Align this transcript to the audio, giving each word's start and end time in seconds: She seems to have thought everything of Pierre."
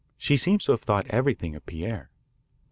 She 0.17 0.35
seems 0.35 0.65
to 0.65 0.71
have 0.71 0.81
thought 0.81 1.05
everything 1.11 1.55
of 1.55 1.63
Pierre." 1.67 2.09